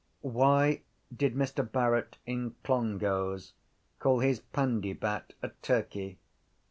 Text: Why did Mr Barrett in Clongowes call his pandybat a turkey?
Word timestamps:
Why 0.25 0.81
did 1.15 1.35
Mr 1.35 1.61
Barrett 1.71 2.17
in 2.25 2.55
Clongowes 2.63 3.53
call 3.99 4.19
his 4.21 4.39
pandybat 4.39 5.33
a 5.43 5.49
turkey? 5.61 6.17